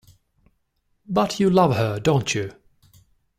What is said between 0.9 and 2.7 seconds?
But you love her, don't you?